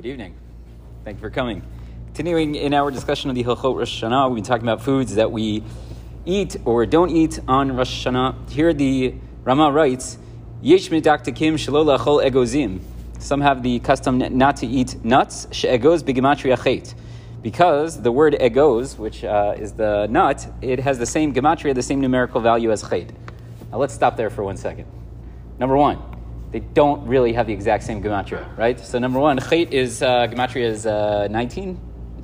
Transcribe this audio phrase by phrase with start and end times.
[0.00, 0.34] Good evening.
[1.04, 1.60] Thank you for coming.
[2.06, 5.30] Continuing in our discussion of the Hilchot Rosh Hashanah, we've been talking about foods that
[5.30, 5.62] we
[6.24, 8.48] eat or don't eat on Rosh Hashanah.
[8.48, 10.16] Here the Rama writes,
[10.62, 12.80] Yesh medaktikim shelo lachol egozim.
[13.18, 16.02] Some have the custom not to eat nuts, she'egoz.
[17.42, 21.82] Because the word egoz, which uh, is the nut, it has the same gematria, the
[21.82, 23.12] same numerical value as chet.
[23.70, 24.86] Now let's stop there for one second.
[25.58, 25.98] Number one,
[26.52, 28.78] they don't really have the exact same gematria, right?
[28.78, 31.80] So number one, chet is uh, gematria is uh, 19,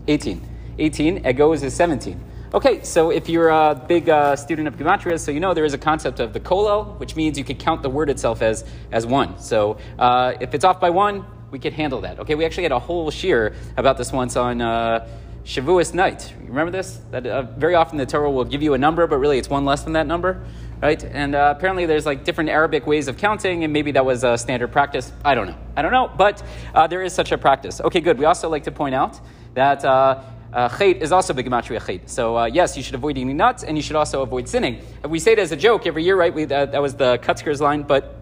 [0.08, 0.48] 18.
[0.78, 2.22] 18, egoz is 17.
[2.54, 5.74] Okay, so if you're a big uh, student of gematria, so you know there is
[5.74, 9.06] a concept of the kolel, which means you could count the word itself as, as
[9.06, 9.38] one.
[9.38, 12.18] So uh, if it's off by one, we could handle that.
[12.20, 15.08] Okay, we actually had a whole shiur about this once on uh,
[15.44, 16.34] Shavuos night.
[16.46, 17.00] Remember this?
[17.10, 19.64] That uh, very often the Torah will give you a number, but really it's one
[19.64, 20.44] less than that number
[20.82, 21.02] right?
[21.02, 24.36] And uh, apparently there's like different Arabic ways of counting, and maybe that was a
[24.38, 25.12] standard practice.
[25.24, 25.56] I don't know.
[25.76, 26.42] I don't know, but
[26.74, 27.80] uh, there is such a practice.
[27.80, 28.18] Okay, good.
[28.18, 29.20] We also like to point out
[29.54, 29.84] that.
[29.84, 30.22] Uh,
[30.52, 32.08] uh, chait is also big gematria chait.
[32.08, 34.80] So uh, yes, you should avoid eating nuts, and you should also avoid sinning.
[35.06, 36.32] We say it as a joke every year, right?
[36.32, 38.15] We, uh, that was the Kotzker's line, but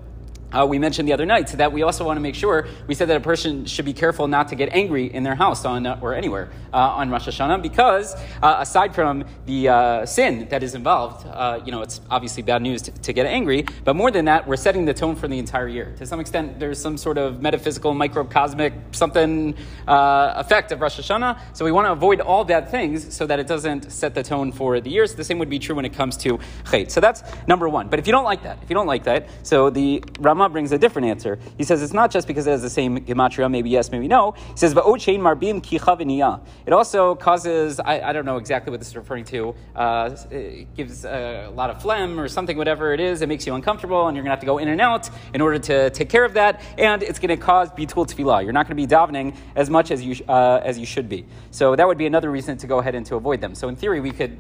[0.54, 2.94] uh, we mentioned the other night, so that we also want to make sure, we
[2.94, 5.86] said that a person should be careful not to get angry in their house on,
[5.86, 10.62] uh, or anywhere uh, on Rosh Hashanah, because uh, aside from the uh, sin that
[10.62, 11.26] is involved,
[11.66, 14.56] you know, it's obviously bad news to, to, get angry, but more than that, we're
[14.56, 15.94] setting the tone for the entire year.
[15.98, 19.54] To some extent, there's some sort of metaphysical, microcosmic, something
[19.86, 23.46] effect of Rosh Hashanah, so we want to avoid all bad things so that it
[23.46, 25.06] doesn't set the tone for the year.
[25.06, 26.90] So the same would be true when it comes to chait.
[26.90, 27.88] So that's number one.
[27.88, 30.72] But if you don't like that, if you don't like that, so the Rama Brings
[30.72, 31.38] a different answer.
[31.56, 34.32] He says it's not just because it has the same gematria, maybe yes, maybe no.
[34.32, 39.24] He says, marbim It also causes, I, I, don't know exactly what this is referring
[39.26, 43.22] to, uh, it gives a lot of phlegm or something, whatever it is.
[43.22, 45.40] It makes you uncomfortable, and you're going to have to go in and out in
[45.40, 46.60] order to take care of that.
[46.78, 48.44] And it's going to cause bitul tefillah.
[48.44, 51.26] You're not going to be davening as much as you, uh, as you should be.
[51.50, 53.54] So that would be another reason to go ahead and to avoid them.
[53.54, 54.38] So in theory, we could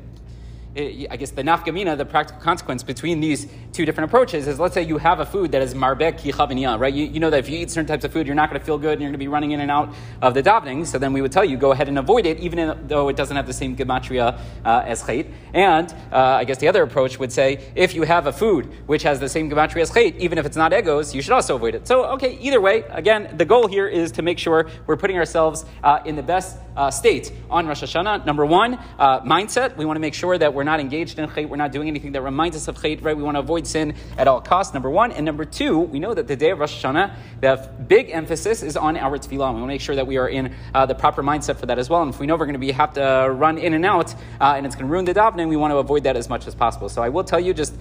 [0.76, 4.74] I guess the nafka mina, the practical consequence between these two different approaches is let's
[4.74, 6.92] say you have a food that is marbek ki right?
[6.92, 8.66] You, you know that if you eat certain types of food, you're not going to
[8.66, 10.84] feel good and you're going to be running in and out of the davening.
[10.84, 13.36] So then we would tell you go ahead and avoid it, even though it doesn't
[13.36, 15.30] have the same gematria uh, as chait.
[15.52, 19.04] And uh, I guess the other approach would say if you have a food which
[19.04, 21.76] has the same gematria as chait, even if it's not egoz, you should also avoid
[21.76, 21.86] it.
[21.86, 25.66] So okay, either way, again, the goal here is to make sure we're putting ourselves
[25.84, 28.26] uh, in the best uh, state on Rosh Hashanah.
[28.26, 29.76] Number one, uh, mindset.
[29.76, 31.88] We want to make sure that we're we're not engaged in chait, we're not doing
[31.88, 33.14] anything that reminds us of chait, right?
[33.14, 35.12] We want to avoid sin at all costs, number one.
[35.12, 38.78] And number two, we know that the day of Rosh Hashanah, the big emphasis is
[38.78, 39.30] on our tefillah.
[39.30, 41.78] We want to make sure that we are in uh, the proper mindset for that
[41.78, 42.00] as well.
[42.00, 44.54] And if we know we're going to be have to run in and out uh,
[44.56, 46.54] and it's going to ruin the davening, we want to avoid that as much as
[46.54, 46.88] possible.
[46.88, 47.76] So I will tell you just,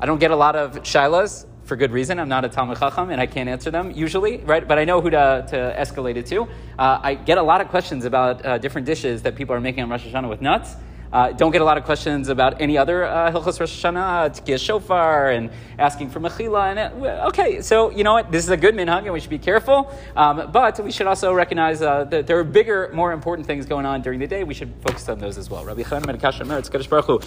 [0.00, 2.18] I don't get a lot of shilas for good reason.
[2.18, 4.66] I'm not a Talmud Chacham and I can't answer them usually, right?
[4.66, 6.42] But I know who to, to escalate it to.
[6.78, 9.82] Uh, I get a lot of questions about uh, different dishes that people are making
[9.82, 10.76] on Rosh Hashanah with nuts.
[11.14, 14.58] Uh, don't get a lot of questions about any other uh, Hilchos Rosh Hashanah, Tkiyah
[14.58, 15.48] Shofar, and
[15.78, 16.70] asking for Mechila.
[16.70, 16.92] And it,
[17.28, 18.32] okay, so you know what?
[18.32, 19.96] This is a good minhag, and we should be careful.
[20.16, 23.86] Um, but we should also recognize uh, that there are bigger, more important things going
[23.86, 24.42] on during the day.
[24.42, 25.64] We should focus on those as well.
[25.64, 27.20] Rabbi Chaim Baruch Hu.